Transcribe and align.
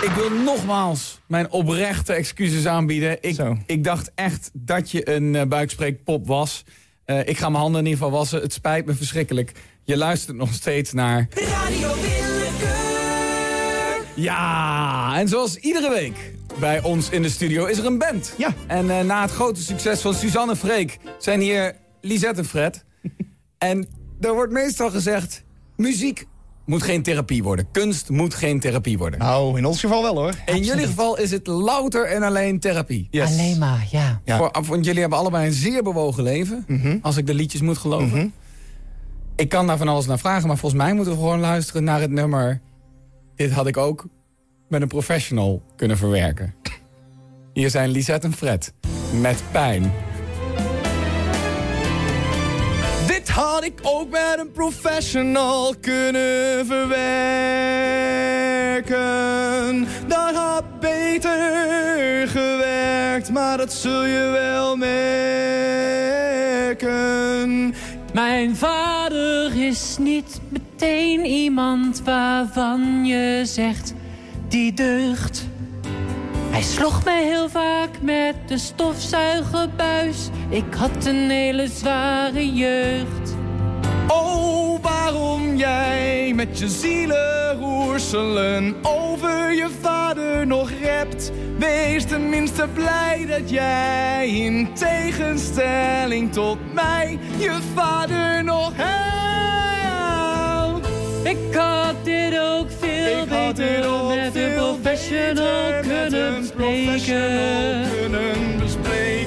Ik 0.00 0.10
wil 0.10 0.30
nogmaals 0.30 1.20
mijn 1.26 1.50
oprechte 1.50 2.12
excuses 2.12 2.66
aanbieden. 2.66 3.18
Ik, 3.20 3.34
Zo. 3.34 3.56
ik 3.66 3.84
dacht 3.84 4.10
echt 4.14 4.50
dat 4.52 4.90
je 4.90 5.10
een 5.10 5.34
uh, 5.34 5.42
buikspreekpop 5.42 6.26
was. 6.26 6.64
Uh, 7.06 7.28
ik 7.28 7.38
ga 7.38 7.48
mijn 7.48 7.62
handen 7.62 7.80
in 7.80 7.86
ieder 7.86 8.04
geval 8.04 8.18
wassen. 8.18 8.40
Het 8.40 8.52
spijt 8.52 8.86
me 8.86 8.94
verschrikkelijk. 8.94 9.52
Je 9.84 9.96
luistert 9.96 10.36
nog 10.36 10.52
steeds 10.52 10.92
naar... 10.92 11.28
Radio 11.30 11.94
Willekeur. 11.94 12.76
Ja, 14.14 15.12
en 15.16 15.28
zoals 15.28 15.56
iedere 15.56 15.90
week 15.90 16.34
bij 16.60 16.82
ons 16.82 17.10
in 17.10 17.22
de 17.22 17.30
studio 17.30 17.64
is 17.64 17.78
er 17.78 17.86
een 17.86 17.98
band. 17.98 18.34
Ja. 18.36 18.54
En 18.66 18.86
uh, 18.86 19.00
na 19.00 19.22
het 19.22 19.30
grote 19.30 19.62
succes 19.62 20.00
van 20.00 20.14
Suzanne 20.14 20.56
Freek 20.56 20.98
zijn 21.18 21.40
hier 21.40 21.76
Lisette 22.00 22.40
en 22.40 22.46
Fred. 22.46 22.84
en 23.58 23.88
er 24.20 24.34
wordt 24.34 24.52
meestal 24.52 24.90
gezegd, 24.90 25.44
muziek 25.76 26.26
moet 26.68 26.82
geen 26.82 27.02
therapie 27.02 27.42
worden. 27.42 27.68
Kunst 27.72 28.08
moet 28.08 28.34
geen 28.34 28.60
therapie 28.60 28.98
worden. 28.98 29.18
Nou, 29.18 29.58
in 29.58 29.64
ons 29.64 29.80
geval 29.80 30.02
wel 30.02 30.16
hoor. 30.16 30.34
In 30.46 30.62
jullie 30.62 30.86
geval 30.86 31.18
is 31.18 31.30
het 31.30 31.46
louter 31.46 32.06
en 32.06 32.22
alleen 32.22 32.60
therapie. 32.60 33.08
Yes. 33.10 33.30
Alleen 33.30 33.58
maar, 33.58 33.86
ja. 33.90 34.20
Ja. 34.24 34.36
Voor, 34.36 34.50
want 34.66 34.84
jullie 34.84 35.00
hebben 35.00 35.18
allebei 35.18 35.46
een 35.46 35.52
zeer 35.52 35.82
bewogen 35.82 36.22
leven. 36.22 36.64
Mhm. 36.66 36.98
Als 37.02 37.16
ik 37.16 37.26
de 37.26 37.34
liedjes 37.34 37.60
moet 37.60 37.78
geloven. 37.78 38.08
Mhm. 38.08 38.26
Ik 39.36 39.48
kan 39.48 39.66
daar 39.66 39.78
van 39.78 39.88
alles 39.88 40.06
naar 40.06 40.18
vragen, 40.18 40.48
maar 40.48 40.56
volgens 40.56 40.82
mij 40.82 40.94
moeten 40.94 41.12
we 41.12 41.18
gewoon 41.18 41.40
luisteren 41.40 41.84
naar 41.84 42.00
het 42.00 42.10
nummer. 42.10 42.60
Dit 43.34 43.50
had 43.50 43.66
ik 43.66 43.76
ook 43.76 44.06
met 44.68 44.82
een 44.82 44.88
professional 44.88 45.62
kunnen 45.76 45.96
verwerken. 45.96 46.54
Hier 47.52 47.70
zijn 47.70 47.90
Lisette 47.90 48.26
en 48.26 48.32
Fred. 48.32 48.72
Met 49.20 49.42
pijn. 49.52 49.92
Had 53.38 53.64
ik 53.64 53.80
ook 53.82 54.10
met 54.10 54.36
een 54.38 54.52
professional 54.52 55.74
kunnen 55.80 56.66
verwerken. 56.66 57.06
Dat 60.06 60.34
had 60.34 60.80
beter 60.80 62.28
gewerkt, 62.28 63.30
maar 63.30 63.56
dat 63.56 63.72
zul 63.72 64.04
je 64.04 64.28
wel 64.32 64.76
merken. 64.76 64.94
Mijn 68.12 68.56
vader 68.56 69.66
is 69.66 69.96
niet 69.98 70.40
meteen 70.48 71.24
iemand 71.24 72.02
waarvan 72.04 73.04
je 73.04 73.42
zegt 73.44 73.94
die 74.48 74.72
deugt. 74.72 75.46
Hij 76.58 76.62
sloeg 76.62 77.04
me 77.04 77.10
heel 77.10 77.48
vaak 77.48 78.00
met 78.00 78.34
de 78.46 78.58
stofzuigerbuis. 78.58 80.28
Ik 80.48 80.74
had 80.74 81.06
een 81.06 81.30
hele 81.30 81.68
zware 81.68 82.52
jeugd. 82.52 83.27
Oh, 84.08 84.82
waarom 84.82 85.56
jij 85.56 86.32
met 86.34 86.58
je 86.58 86.68
zielenroerselen 86.68 88.76
over 88.82 89.52
je 89.52 89.68
vader 89.80 90.46
nog 90.46 90.70
rept? 90.82 91.32
Wees 91.58 92.04
tenminste 92.04 92.68
blij 92.74 93.26
dat 93.28 93.50
jij 93.50 94.28
in 94.28 94.68
tegenstelling 94.74 96.32
tot 96.32 96.74
mij 96.74 97.18
je 97.38 97.58
vader 97.74 98.44
nog 98.44 98.72
helpt. 98.74 99.18
Ik 101.22 101.54
had 101.54 102.04
dit 102.04 102.38
ook 102.38 102.66
veel 102.78 103.22
Ik 103.22 103.28
had 103.28 103.56
dit 103.56 103.66
beter 103.66 103.90
ook 103.90 104.08
met 104.08 104.24
een 104.24 104.32
veel 104.32 104.56
professional 104.56 105.70
beter 105.70 105.86
met 105.86 105.86
kunnen 105.86 106.34
een 106.34 106.50
professional 106.56 107.84
kunnen 108.00 108.58
bespreken. 108.58 108.77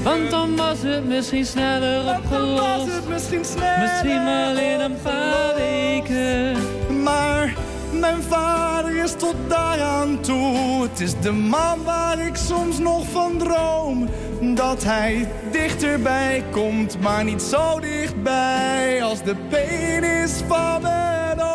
Want 0.03 0.29
dan 0.29 0.55
was 0.55 0.77
het 0.81 1.05
misschien 1.07 1.45
sneller 1.45 2.03
dan 2.03 2.05
was 2.05 2.17
opgelost. 2.17 2.95
het 2.95 3.09
misschien 3.09 3.45
sneller 3.45 3.79
Misschien 3.79 4.27
in 4.57 4.79
een 4.79 4.97
paar 5.03 5.49
opgelost. 5.49 5.55
weken. 5.55 6.57
Maar 7.03 7.53
mijn 7.91 8.21
vader 8.21 8.95
is 9.03 9.13
tot 9.15 9.35
daaraan 9.47 10.19
toe. 10.21 10.81
Het 10.89 10.99
is 10.99 11.19
de 11.19 11.31
man 11.31 11.83
waar 11.83 12.19
ik 12.19 12.35
soms 12.35 12.79
nog 12.79 13.05
van 13.11 13.37
droom. 13.37 14.09
Dat 14.55 14.83
hij 14.83 15.27
dichterbij 15.51 16.43
komt, 16.51 16.97
maar 17.01 17.23
niet 17.23 17.41
zo 17.41 17.79
dichtbij 17.79 19.03
als 19.03 19.23
de 19.23 19.35
pijn 19.49 20.03
is 20.03 20.31
van 20.47 20.81
mijn 20.81 21.19
Mijn 21.35 21.41
oom. 21.41 21.49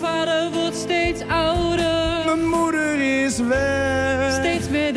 vader 0.00 0.50
wordt 0.52 0.76
steeds 0.76 1.20
ouder. 1.28 2.22
Mijn 2.24 2.48
moeder 2.48 3.22
is 3.24 3.38
weg. 3.38 3.87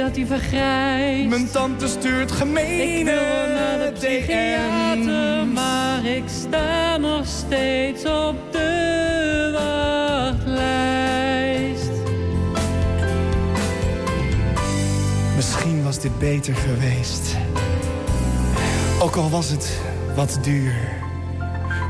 Dat 0.02 0.16
hij 0.16 0.26
vergrijst. 0.26 1.30
Mijn 1.30 1.52
tante 1.52 1.88
stuurt 1.88 2.32
Ik 2.32 2.38
gemene 2.38 3.04
wil 3.04 3.56
naar 3.56 3.78
de 3.78 3.92
psychiater, 3.94 5.48
maar 5.48 6.06
ik 6.06 6.24
sta 6.28 6.98
nog 6.98 7.26
steeds 7.26 8.06
op 8.06 8.36
de 8.52 9.50
wachtlijst. 10.34 11.92
Misschien 15.36 15.84
was 15.84 16.00
dit 16.00 16.20
beter 16.20 16.56
geweest. 16.56 17.36
Ook 19.00 19.16
al 19.16 19.30
was 19.30 19.50
het 19.50 19.80
wat 20.16 20.40
duur. 20.42 21.00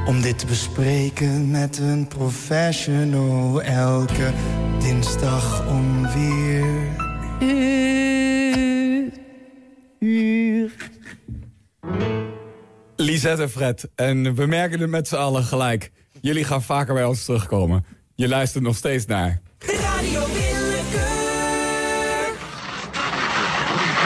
Om 0.06 0.22
dit 0.22 0.40
te 0.40 0.46
bespreken 0.46 1.52
met 1.52 1.78
een 1.78 2.08
professional. 2.08 3.62
Elke 3.62 4.32
dinsdag 4.80 5.68
om 5.68 6.08
vier 6.08 7.01
Lisette 13.12 13.42
en 13.42 13.50
Fred. 13.50 13.90
En 13.96 14.36
we 14.36 14.46
merken 14.46 14.80
het 14.80 14.90
met 14.90 15.08
z'n 15.08 15.16
allen 15.16 15.44
gelijk. 15.44 15.92
Jullie 16.22 16.44
gaan 16.44 16.64
vaker 16.64 16.94
bij 16.94 17.04
ons 17.04 17.26
terugkomen. 17.26 17.86
Je 18.16 18.28
luistert 18.28 18.64
nog 18.64 18.76
steeds 18.76 19.06
naar... 19.06 19.42
Radio 19.60 20.20
Willekeur. 20.20 21.22